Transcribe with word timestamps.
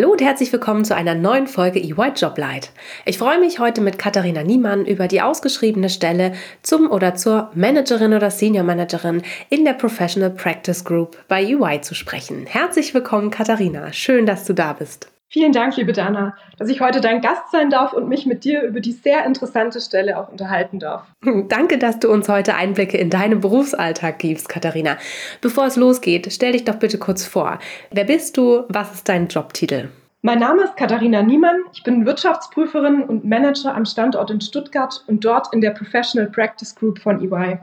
Hallo 0.00 0.12
und 0.12 0.22
herzlich 0.22 0.50
willkommen 0.50 0.82
zu 0.86 0.96
einer 0.96 1.14
neuen 1.14 1.46
Folge 1.46 1.78
EY 1.78 2.12
Joblight. 2.16 2.70
Ich 3.04 3.18
freue 3.18 3.38
mich 3.38 3.58
heute 3.58 3.82
mit 3.82 3.98
Katharina 3.98 4.42
Niemann 4.42 4.86
über 4.86 5.08
die 5.08 5.20
ausgeschriebene 5.20 5.90
Stelle 5.90 6.32
zum 6.62 6.90
oder 6.90 7.16
zur 7.16 7.50
Managerin 7.54 8.14
oder 8.14 8.30
Senior 8.30 8.64
Managerin 8.64 9.20
in 9.50 9.66
der 9.66 9.74
Professional 9.74 10.30
Practice 10.30 10.86
Group 10.86 11.18
bei 11.28 11.44
EY 11.44 11.82
zu 11.82 11.94
sprechen. 11.94 12.46
Herzlich 12.46 12.94
willkommen, 12.94 13.30
Katharina. 13.30 13.92
Schön, 13.92 14.24
dass 14.24 14.46
du 14.46 14.54
da 14.54 14.72
bist. 14.72 15.10
Vielen 15.32 15.52
Dank, 15.52 15.76
liebe 15.76 15.92
Dana, 15.92 16.34
dass 16.58 16.68
ich 16.68 16.80
heute 16.80 17.00
dein 17.00 17.20
Gast 17.20 17.52
sein 17.52 17.70
darf 17.70 17.92
und 17.92 18.08
mich 18.08 18.26
mit 18.26 18.42
dir 18.42 18.62
über 18.62 18.80
die 18.80 18.90
sehr 18.90 19.24
interessante 19.24 19.80
Stelle 19.80 20.18
auch 20.18 20.28
unterhalten 20.28 20.80
darf. 20.80 21.04
Danke, 21.48 21.78
dass 21.78 22.00
du 22.00 22.10
uns 22.10 22.28
heute 22.28 22.56
Einblicke 22.56 22.98
in 22.98 23.10
deinen 23.10 23.40
Berufsalltag 23.40 24.18
gibst, 24.18 24.48
Katharina. 24.48 24.96
Bevor 25.40 25.66
es 25.66 25.76
losgeht, 25.76 26.26
stell 26.32 26.50
dich 26.50 26.64
doch 26.64 26.80
bitte 26.80 26.98
kurz 26.98 27.24
vor. 27.24 27.60
Wer 27.92 28.02
bist 28.02 28.38
du? 28.38 28.64
Was 28.70 28.92
ist 28.92 29.08
dein 29.08 29.28
Jobtitel? 29.28 29.90
Mein 30.22 30.40
Name 30.40 30.64
ist 30.64 30.76
Katharina 30.76 31.22
Niemann. 31.22 31.60
Ich 31.72 31.84
bin 31.84 32.04
Wirtschaftsprüferin 32.04 33.04
und 33.04 33.24
Manager 33.24 33.76
am 33.76 33.84
Standort 33.84 34.32
in 34.32 34.40
Stuttgart 34.40 35.04
und 35.06 35.24
dort 35.24 35.54
in 35.54 35.60
der 35.60 35.70
Professional 35.70 36.28
Practice 36.28 36.74
Group 36.74 36.98
von 36.98 37.22
EY, 37.22 37.56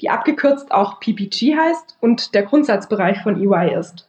die 0.00 0.10
abgekürzt 0.10 0.72
auch 0.72 0.98
PPG 0.98 1.54
heißt 1.56 1.96
und 2.00 2.34
der 2.34 2.42
Grundsatzbereich 2.42 3.22
von 3.22 3.40
EY 3.40 3.78
ist. 3.78 4.08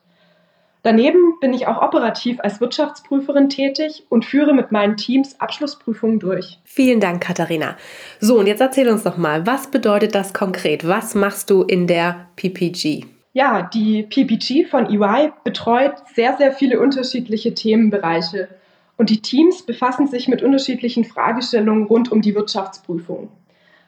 Daneben 0.86 1.40
bin 1.40 1.52
ich 1.52 1.66
auch 1.66 1.82
operativ 1.82 2.40
als 2.42 2.62
Wirtschaftsprüferin 2.62 3.50
tätig 3.50 4.04
und 4.10 4.24
führe 4.24 4.54
mit 4.54 4.72
meinen 4.72 4.98
Teams 4.98 5.42
Abschlussprüfungen 5.42 6.20
durch. 6.20 6.60
Vielen 6.64 7.00
Dank, 7.00 7.24
Katharina. 7.24 7.76
So, 8.20 8.38
und 8.38 8.46
jetzt 8.46 8.62
erzähl 8.62 8.88
uns 8.90 9.02
doch 9.02 9.18
mal, 9.18 9.48
was 9.48 9.72
bedeutet 9.72 10.14
das 10.14 10.32
konkret? 10.36 10.88
Was 10.88 11.16
machst 11.16 11.50
du 11.50 11.64
in 11.64 11.88
der 11.88 12.28
PPG? 12.36 13.04
Ja, 13.34 13.64
die 13.64 14.04
PPG 14.04 14.66
von 14.66 14.86
EY 14.86 15.32
betreut 15.44 15.96
sehr, 16.14 16.38
sehr 16.38 16.52
viele 16.54 16.80
unterschiedliche 16.80 17.56
Themenbereiche. 17.56 18.48
Und 18.96 19.10
die 19.10 19.24
Teams 19.24 19.64
befassen 19.64 20.06
sich 20.06 20.28
mit 20.28 20.44
unterschiedlichen 20.44 21.04
Fragestellungen 21.04 21.88
rund 21.88 22.12
um 22.12 22.22
die 22.22 22.36
Wirtschaftsprüfung. 22.36 23.30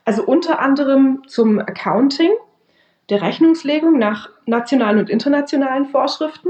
Also 0.03 0.23
unter 0.23 0.57
anderem 0.57 1.21
zum 1.27 1.59
Accounting, 1.59 2.31
der 3.11 3.21
Rechnungslegung 3.21 3.99
nach 3.99 4.31
nationalen 4.47 4.97
und 4.97 5.11
internationalen 5.11 5.85
Vorschriften 5.85 6.49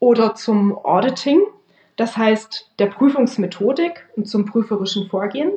oder 0.00 0.34
zum 0.34 0.76
Auditing, 0.76 1.40
das 1.96 2.16
heißt 2.16 2.70
der 2.78 2.86
Prüfungsmethodik 2.86 4.08
und 4.16 4.26
zum 4.26 4.44
prüferischen 4.44 5.08
Vorgehen. 5.08 5.52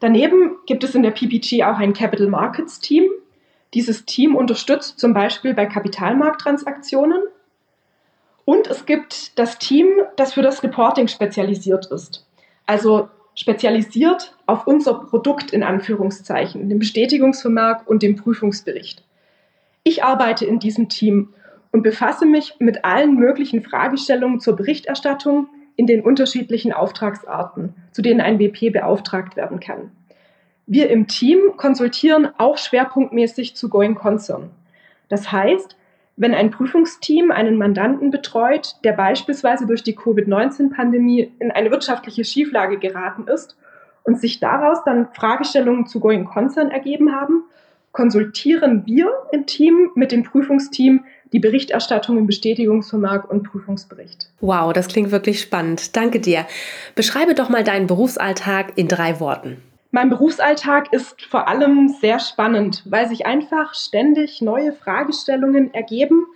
Daneben 0.00 0.56
gibt 0.66 0.82
es 0.82 0.94
in 0.94 1.02
der 1.02 1.10
PPG 1.10 1.64
auch 1.64 1.78
ein 1.78 1.92
Capital 1.92 2.28
Markets 2.28 2.80
Team. 2.80 3.04
Dieses 3.74 4.06
Team 4.06 4.34
unterstützt 4.34 4.98
zum 4.98 5.12
Beispiel 5.12 5.52
bei 5.52 5.66
Kapitalmarkttransaktionen. 5.66 7.22
Und 8.46 8.66
es 8.66 8.86
gibt 8.86 9.38
das 9.38 9.58
Team, 9.58 9.88
das 10.16 10.32
für 10.32 10.42
das 10.42 10.62
Reporting 10.62 11.06
spezialisiert 11.06 11.86
ist. 11.86 12.26
Also 12.66 13.10
spezialisiert 13.34 14.34
auf 14.46 14.66
unser 14.66 14.94
Produkt 14.94 15.52
in 15.52 15.62
Anführungszeichen, 15.62 16.68
den 16.68 16.78
Bestätigungsvermerk 16.78 17.88
und 17.88 18.02
den 18.02 18.16
Prüfungsbericht. 18.16 19.04
Ich 19.82 20.02
arbeite 20.02 20.46
in 20.46 20.58
diesem 20.58 20.88
Team 20.88 21.34
und 21.72 21.82
befasse 21.82 22.26
mich 22.26 22.56
mit 22.58 22.84
allen 22.84 23.14
möglichen 23.14 23.62
Fragestellungen 23.62 24.40
zur 24.40 24.56
Berichterstattung 24.56 25.48
in 25.76 25.86
den 25.86 26.02
unterschiedlichen 26.02 26.72
Auftragsarten, 26.72 27.74
zu 27.92 28.02
denen 28.02 28.20
ein 28.20 28.38
WP 28.38 28.70
beauftragt 28.70 29.36
werden 29.36 29.60
kann. 29.60 29.92
Wir 30.66 30.90
im 30.90 31.06
Team 31.06 31.56
konsultieren 31.56 32.28
auch 32.38 32.58
schwerpunktmäßig 32.58 33.56
zu 33.56 33.68
Going 33.68 33.94
Concern. 33.94 34.50
Das 35.08 35.32
heißt, 35.32 35.76
wenn 36.16 36.34
ein 36.34 36.50
Prüfungsteam 36.50 37.30
einen 37.30 37.56
Mandanten 37.56 38.10
betreut, 38.10 38.76
der 38.84 38.92
beispielsweise 38.92 39.66
durch 39.66 39.82
die 39.82 39.94
Covid-19-Pandemie 39.94 41.32
in 41.38 41.50
eine 41.50 41.70
wirtschaftliche 41.70 42.24
Schieflage 42.24 42.78
geraten 42.78 43.26
ist 43.26 43.56
und 44.04 44.20
sich 44.20 44.38
daraus 44.38 44.84
dann 44.84 45.08
Fragestellungen 45.14 45.86
zu 45.86 45.98
Going 45.98 46.26
Concern 46.26 46.70
ergeben 46.70 47.14
haben, 47.18 47.44
konsultieren 47.92 48.86
wir 48.86 49.10
im 49.32 49.46
Team 49.46 49.90
mit 49.94 50.12
dem 50.12 50.22
Prüfungsteam 50.22 51.04
die 51.32 51.38
Berichterstattung 51.38 52.18
im 52.18 52.26
Bestätigungsvermerk 52.26 53.30
und 53.30 53.44
Prüfungsbericht. 53.44 54.30
Wow, 54.40 54.72
das 54.72 54.88
klingt 54.88 55.10
wirklich 55.10 55.40
spannend. 55.40 55.96
Danke 55.96 56.20
dir. 56.20 56.46
Beschreibe 56.94 57.34
doch 57.34 57.48
mal 57.48 57.64
deinen 57.64 57.86
Berufsalltag 57.86 58.72
in 58.76 58.88
drei 58.88 59.20
Worten. 59.20 59.62
Mein 59.92 60.08
Berufsalltag 60.08 60.92
ist 60.92 61.22
vor 61.22 61.48
allem 61.48 61.88
sehr 62.00 62.20
spannend, 62.20 62.84
weil 62.86 63.08
sich 63.08 63.26
einfach 63.26 63.74
ständig 63.74 64.40
neue 64.40 64.72
Fragestellungen 64.72 65.74
ergeben, 65.74 66.26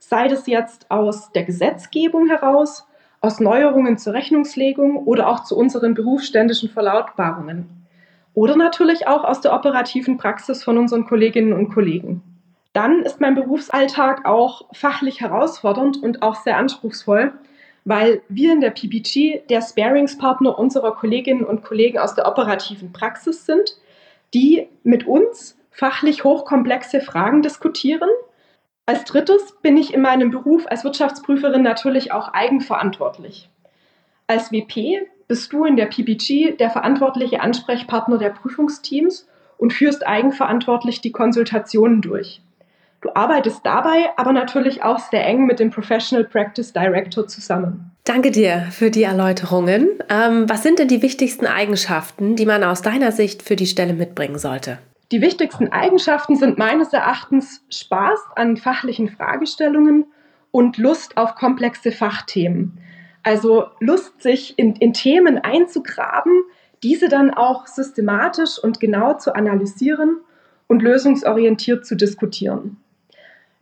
sei 0.00 0.26
das 0.26 0.46
jetzt 0.46 0.90
aus 0.90 1.30
der 1.32 1.44
Gesetzgebung 1.44 2.26
heraus, 2.26 2.86
aus 3.20 3.40
Neuerungen 3.40 3.98
zur 3.98 4.14
Rechnungslegung 4.14 4.96
oder 4.96 5.28
auch 5.28 5.44
zu 5.44 5.56
unseren 5.56 5.94
berufsständischen 5.94 6.68
Verlautbarungen. 6.68 7.83
Oder 8.34 8.56
natürlich 8.56 9.06
auch 9.06 9.24
aus 9.24 9.40
der 9.40 9.54
operativen 9.54 10.18
Praxis 10.18 10.64
von 10.64 10.76
unseren 10.76 11.06
Kolleginnen 11.06 11.52
und 11.52 11.72
Kollegen. 11.72 12.22
Dann 12.72 13.02
ist 13.02 13.20
mein 13.20 13.36
Berufsalltag 13.36 14.26
auch 14.26 14.62
fachlich 14.72 15.20
herausfordernd 15.20 16.02
und 16.02 16.22
auch 16.22 16.34
sehr 16.34 16.56
anspruchsvoll, 16.56 17.32
weil 17.84 18.22
wir 18.28 18.52
in 18.52 18.60
der 18.60 18.70
PPG 18.70 19.42
der 19.48 19.62
Sparingspartner 19.62 20.58
unserer 20.58 20.96
Kolleginnen 20.96 21.44
und 21.44 21.62
Kollegen 21.62 21.98
aus 21.98 22.16
der 22.16 22.26
operativen 22.26 22.92
Praxis 22.92 23.46
sind, 23.46 23.76
die 24.34 24.66
mit 24.82 25.06
uns 25.06 25.56
fachlich 25.70 26.24
hochkomplexe 26.24 27.00
Fragen 27.00 27.42
diskutieren. 27.42 28.08
Als 28.86 29.04
drittes 29.04 29.56
bin 29.62 29.76
ich 29.76 29.94
in 29.94 30.02
meinem 30.02 30.32
Beruf 30.32 30.66
als 30.66 30.82
Wirtschaftsprüferin 30.82 31.62
natürlich 31.62 32.12
auch 32.12 32.32
eigenverantwortlich. 32.32 33.48
Als 34.26 34.50
WP 34.50 35.06
bist 35.28 35.52
du 35.52 35.64
in 35.64 35.76
der 35.76 35.86
PPG 35.86 36.56
der 36.56 36.70
verantwortliche 36.70 37.40
Ansprechpartner 37.40 38.18
der 38.18 38.30
Prüfungsteams 38.30 39.26
und 39.58 39.72
führst 39.72 40.06
eigenverantwortlich 40.06 41.00
die 41.00 41.12
Konsultationen 41.12 42.00
durch. 42.02 42.40
Du 43.00 43.10
arbeitest 43.14 43.60
dabei 43.64 44.10
aber 44.16 44.32
natürlich 44.32 44.82
auch 44.82 44.98
sehr 44.98 45.26
eng 45.26 45.44
mit 45.44 45.60
dem 45.60 45.70
Professional 45.70 46.24
Practice 46.24 46.72
Director 46.72 47.26
zusammen. 47.28 47.90
Danke 48.04 48.30
dir 48.30 48.66
für 48.70 48.90
die 48.90 49.02
Erläuterungen. 49.02 49.88
Ähm, 50.08 50.48
was 50.48 50.62
sind 50.62 50.78
denn 50.78 50.88
die 50.88 51.02
wichtigsten 51.02 51.46
Eigenschaften, 51.46 52.34
die 52.34 52.46
man 52.46 52.64
aus 52.64 52.80
deiner 52.80 53.12
Sicht 53.12 53.42
für 53.42 53.56
die 53.56 53.66
Stelle 53.66 53.92
mitbringen 53.92 54.38
sollte? 54.38 54.78
Die 55.12 55.20
wichtigsten 55.20 55.70
Eigenschaften 55.70 56.36
sind 56.36 56.56
meines 56.56 56.92
Erachtens 56.94 57.62
Spaß 57.70 58.18
an 58.36 58.56
fachlichen 58.56 59.08
Fragestellungen 59.08 60.06
und 60.50 60.78
Lust 60.78 61.16
auf 61.16 61.34
komplexe 61.34 61.92
Fachthemen. 61.92 62.78
Also 63.24 63.66
Lust, 63.80 64.22
sich 64.22 64.56
in, 64.58 64.76
in 64.76 64.92
Themen 64.92 65.38
einzugraben, 65.38 66.44
diese 66.82 67.08
dann 67.08 67.32
auch 67.32 67.66
systematisch 67.66 68.62
und 68.62 68.78
genau 68.78 69.14
zu 69.14 69.34
analysieren 69.34 70.20
und 70.68 70.82
lösungsorientiert 70.82 71.86
zu 71.86 71.96
diskutieren. 71.96 72.76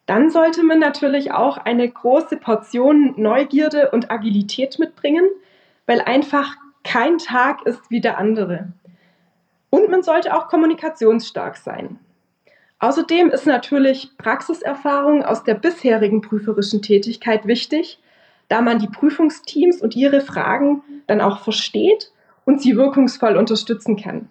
Dann 0.06 0.30
sollte 0.30 0.64
man 0.64 0.80
natürlich 0.80 1.32
auch 1.32 1.56
eine 1.56 1.88
große 1.88 2.36
Portion 2.36 3.14
Neugierde 3.16 3.92
und 3.92 4.10
Agilität 4.10 4.80
mitbringen, 4.80 5.24
weil 5.86 6.00
einfach 6.00 6.56
kein 6.82 7.18
Tag 7.18 7.64
ist 7.64 7.88
wie 7.88 8.00
der 8.00 8.18
andere. 8.18 8.72
Und 9.70 9.88
man 9.88 10.02
sollte 10.02 10.36
auch 10.36 10.48
kommunikationsstark 10.48 11.56
sein. 11.56 12.00
Außerdem 12.80 13.30
ist 13.30 13.46
natürlich 13.46 14.10
Praxiserfahrung 14.18 15.24
aus 15.24 15.44
der 15.44 15.54
bisherigen 15.54 16.20
prüferischen 16.20 16.82
Tätigkeit 16.82 17.46
wichtig, 17.46 18.00
da 18.52 18.60
man 18.60 18.78
die 18.78 18.86
Prüfungsteams 18.86 19.80
und 19.80 19.96
ihre 19.96 20.20
Fragen 20.20 20.82
dann 21.06 21.22
auch 21.22 21.40
versteht 21.40 22.12
und 22.44 22.60
sie 22.60 22.76
wirkungsvoll 22.76 23.38
unterstützen 23.38 23.96
kann. 23.96 24.28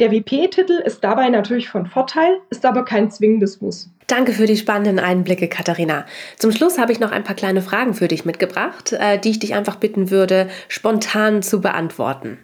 Der 0.00 0.10
WP-Titel 0.10 0.80
ist 0.84 1.04
dabei 1.04 1.28
natürlich 1.28 1.68
von 1.68 1.84
Vorteil, 1.84 2.38
ist 2.48 2.64
aber 2.64 2.86
kein 2.86 3.10
zwingendes 3.10 3.60
Muss. 3.60 3.90
Danke 4.06 4.32
für 4.32 4.46
die 4.46 4.56
spannenden 4.56 4.98
Einblicke, 4.98 5.48
Katharina. 5.48 6.06
Zum 6.38 6.52
Schluss 6.52 6.78
habe 6.78 6.92
ich 6.92 7.00
noch 7.00 7.10
ein 7.10 7.22
paar 7.22 7.34
kleine 7.36 7.60
Fragen 7.60 7.92
für 7.92 8.08
dich 8.08 8.24
mitgebracht, 8.24 8.94
äh, 8.94 9.18
die 9.18 9.30
ich 9.30 9.40
dich 9.40 9.54
einfach 9.54 9.76
bitten 9.76 10.10
würde, 10.10 10.48
spontan 10.68 11.42
zu 11.42 11.60
beantworten. 11.60 12.38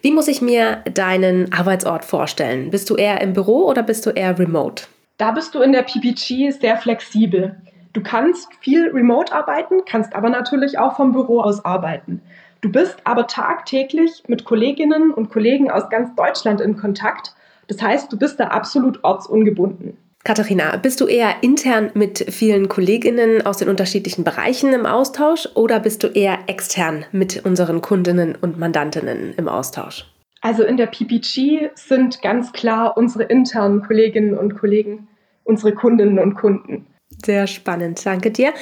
Wie 0.00 0.12
muss 0.12 0.28
ich 0.28 0.40
mir 0.40 0.84
deinen 0.94 1.52
Arbeitsort 1.52 2.04
vorstellen? 2.04 2.70
Bist 2.70 2.88
du 2.88 2.94
eher 2.94 3.20
im 3.20 3.32
Büro 3.32 3.66
oder 3.66 3.82
bist 3.82 4.06
du 4.06 4.10
eher 4.10 4.38
remote? 4.38 4.84
Da 5.16 5.32
bist 5.32 5.56
du 5.56 5.60
in 5.60 5.72
der 5.72 5.82
PPG 5.82 6.52
sehr 6.52 6.76
flexibel. 6.76 7.56
Du 7.92 8.02
kannst 8.02 8.48
viel 8.60 8.88
remote 8.90 9.32
arbeiten, 9.32 9.84
kannst 9.84 10.14
aber 10.14 10.30
natürlich 10.30 10.78
auch 10.78 10.96
vom 10.96 11.12
Büro 11.12 11.40
aus 11.40 11.64
arbeiten. 11.64 12.22
Du 12.60 12.70
bist 12.70 12.98
aber 13.04 13.26
tagtäglich 13.26 14.22
mit 14.28 14.44
Kolleginnen 14.44 15.10
und 15.10 15.30
Kollegen 15.30 15.70
aus 15.70 15.88
ganz 15.88 16.14
Deutschland 16.14 16.60
in 16.60 16.76
Kontakt. 16.76 17.34
Das 17.68 17.82
heißt, 17.82 18.12
du 18.12 18.18
bist 18.18 18.38
da 18.38 18.48
absolut 18.48 19.02
ortsungebunden. 19.02 19.96
Katharina, 20.22 20.76
bist 20.76 21.00
du 21.00 21.06
eher 21.06 21.36
intern 21.40 21.90
mit 21.94 22.26
vielen 22.28 22.68
Kolleginnen 22.68 23.44
aus 23.46 23.56
den 23.56 23.70
unterschiedlichen 23.70 24.22
Bereichen 24.22 24.74
im 24.74 24.84
Austausch 24.84 25.48
oder 25.54 25.80
bist 25.80 26.02
du 26.02 26.08
eher 26.08 26.38
extern 26.46 27.06
mit 27.10 27.44
unseren 27.46 27.80
Kundinnen 27.80 28.36
und 28.38 28.58
Mandantinnen 28.58 29.32
im 29.38 29.48
Austausch? 29.48 30.04
Also 30.42 30.62
in 30.62 30.76
der 30.76 30.86
PPG 30.86 31.70
sind 31.74 32.20
ganz 32.20 32.52
klar 32.52 32.96
unsere 32.98 33.24
internen 33.24 33.82
Kolleginnen 33.82 34.36
und 34.36 34.58
Kollegen 34.58 35.08
unsere 35.44 35.72
Kundinnen 35.72 36.18
und 36.18 36.34
Kunden. 36.34 36.86
Sehr 37.24 37.46
spannend, 37.46 38.04
danke 38.04 38.30
dir. 38.30 38.52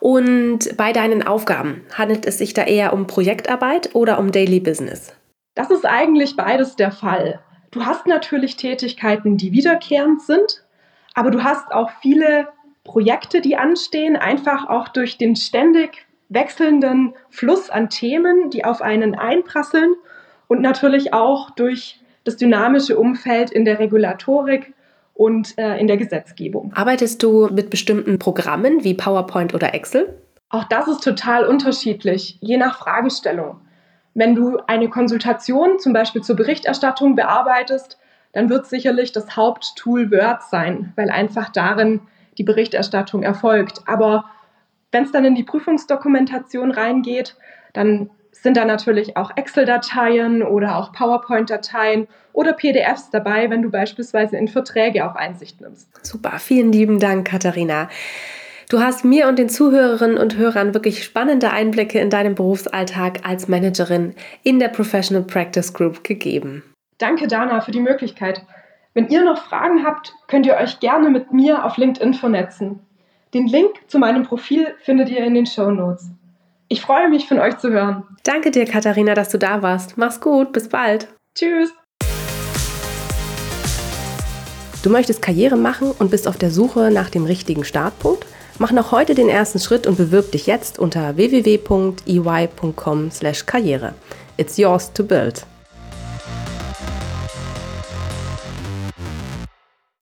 Und 0.00 0.76
bei 0.76 0.92
deinen 0.92 1.26
Aufgaben, 1.26 1.84
handelt 1.94 2.26
es 2.26 2.38
sich 2.38 2.54
da 2.54 2.64
eher 2.64 2.92
um 2.92 3.06
Projektarbeit 3.06 3.94
oder 3.94 4.18
um 4.18 4.30
Daily 4.30 4.60
Business? 4.60 5.12
Das 5.54 5.70
ist 5.70 5.86
eigentlich 5.86 6.36
beides 6.36 6.76
der 6.76 6.92
Fall. 6.92 7.40
Du 7.70 7.84
hast 7.84 8.06
natürlich 8.06 8.56
Tätigkeiten, 8.56 9.36
die 9.36 9.52
wiederkehrend 9.52 10.22
sind, 10.22 10.64
aber 11.14 11.30
du 11.30 11.42
hast 11.42 11.72
auch 11.72 11.90
viele 12.02 12.48
Projekte, 12.84 13.40
die 13.40 13.56
anstehen, 13.56 14.16
einfach 14.16 14.68
auch 14.68 14.88
durch 14.88 15.16
den 15.16 15.36
ständig 15.36 16.06
wechselnden 16.28 17.14
Fluss 17.30 17.70
an 17.70 17.88
Themen, 17.88 18.50
die 18.50 18.64
auf 18.64 18.82
einen 18.82 19.14
einprasseln 19.14 19.94
und 20.48 20.60
natürlich 20.60 21.12
auch 21.12 21.50
durch 21.50 22.00
das 22.24 22.36
dynamische 22.36 22.98
Umfeld 22.98 23.50
in 23.50 23.64
der 23.64 23.78
Regulatorik 23.78 24.73
und 25.14 25.56
äh, 25.58 25.78
in 25.78 25.86
der 25.86 25.96
Gesetzgebung. 25.96 26.72
Arbeitest 26.74 27.22
du 27.22 27.48
mit 27.48 27.70
bestimmten 27.70 28.18
Programmen 28.18 28.84
wie 28.84 28.94
PowerPoint 28.94 29.54
oder 29.54 29.72
Excel? 29.72 30.18
Auch 30.50 30.64
das 30.64 30.88
ist 30.88 31.02
total 31.02 31.46
unterschiedlich, 31.46 32.38
je 32.40 32.56
nach 32.56 32.78
Fragestellung. 32.78 33.60
Wenn 34.14 34.34
du 34.34 34.58
eine 34.66 34.88
Konsultation 34.88 35.78
zum 35.78 35.92
Beispiel 35.92 36.22
zur 36.22 36.36
Berichterstattung 36.36 37.16
bearbeitest, 37.16 37.98
dann 38.32 38.48
wird 38.48 38.66
sicherlich 38.66 39.12
das 39.12 39.36
Haupttool 39.36 40.10
Word 40.10 40.42
sein, 40.42 40.92
weil 40.96 41.10
einfach 41.10 41.50
darin 41.50 42.00
die 42.36 42.44
Berichterstattung 42.44 43.22
erfolgt. 43.22 43.82
Aber 43.86 44.24
wenn 44.92 45.04
es 45.04 45.12
dann 45.12 45.24
in 45.24 45.34
die 45.34 45.42
Prüfungsdokumentation 45.42 46.70
reingeht, 46.70 47.36
dann 47.72 48.10
sind 48.42 48.56
da 48.56 48.64
natürlich 48.64 49.16
auch 49.16 49.30
Excel-Dateien 49.36 50.42
oder 50.42 50.76
auch 50.76 50.92
PowerPoint-Dateien 50.92 52.08
oder 52.32 52.52
PDFs 52.52 53.10
dabei, 53.10 53.48
wenn 53.50 53.62
du 53.62 53.70
beispielsweise 53.70 54.36
in 54.36 54.48
Verträge 54.48 55.08
auch 55.08 55.14
Einsicht 55.14 55.60
nimmst. 55.60 55.88
Super, 56.04 56.38
vielen 56.38 56.72
lieben 56.72 56.98
Dank, 56.98 57.28
Katharina. 57.28 57.88
Du 58.70 58.80
hast 58.80 59.04
mir 59.04 59.28
und 59.28 59.38
den 59.38 59.48
Zuhörerinnen 59.48 60.16
und 60.16 60.36
Hörern 60.36 60.74
wirklich 60.74 61.04
spannende 61.04 61.50
Einblicke 61.50 62.00
in 62.00 62.10
deinen 62.10 62.34
Berufsalltag 62.34 63.20
als 63.24 63.46
Managerin 63.46 64.14
in 64.42 64.58
der 64.58 64.68
Professional 64.68 65.22
Practice 65.22 65.72
Group 65.72 66.02
gegeben. 66.02 66.62
Danke, 66.98 67.28
Dana, 67.28 67.60
für 67.60 67.72
die 67.72 67.80
Möglichkeit. 67.80 68.42
Wenn 68.94 69.08
ihr 69.08 69.22
noch 69.22 69.44
Fragen 69.44 69.84
habt, 69.84 70.14
könnt 70.28 70.46
ihr 70.46 70.56
euch 70.56 70.80
gerne 70.80 71.10
mit 71.10 71.32
mir 71.32 71.64
auf 71.64 71.76
LinkedIn 71.76 72.14
vernetzen. 72.14 72.80
Den 73.34 73.46
Link 73.46 73.72
zu 73.88 73.98
meinem 73.98 74.22
Profil 74.22 74.74
findet 74.80 75.10
ihr 75.10 75.24
in 75.24 75.34
den 75.34 75.46
Show 75.46 75.70
Notes. 75.70 76.10
Ich 76.74 76.80
freue 76.80 77.08
mich, 77.08 77.28
von 77.28 77.38
euch 77.38 77.56
zu 77.58 77.70
hören. 77.70 78.02
Danke 78.24 78.50
dir, 78.50 78.64
Katharina, 78.64 79.14
dass 79.14 79.28
du 79.28 79.38
da 79.38 79.62
warst. 79.62 79.96
Mach's 79.96 80.20
gut, 80.20 80.52
bis 80.52 80.68
bald. 80.68 81.06
Tschüss. 81.36 81.72
Du 84.82 84.90
möchtest 84.90 85.22
Karriere 85.22 85.56
machen 85.56 85.92
und 85.96 86.10
bist 86.10 86.26
auf 86.26 86.36
der 86.36 86.50
Suche 86.50 86.90
nach 86.90 87.10
dem 87.10 87.26
richtigen 87.26 87.62
Startpunkt? 87.62 88.26
Mach 88.58 88.72
noch 88.72 88.90
heute 88.90 89.14
den 89.14 89.28
ersten 89.28 89.60
Schritt 89.60 89.86
und 89.86 89.98
bewirb 89.98 90.32
dich 90.32 90.48
jetzt 90.48 90.80
unter 90.80 91.16
www.ey.com/karriere. 91.16 93.94
It's 94.36 94.56
yours 94.56 94.92
to 94.94 95.04
build. 95.04 95.46